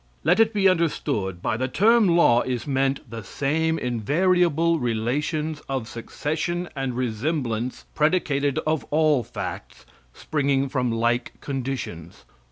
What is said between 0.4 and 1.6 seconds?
be understood by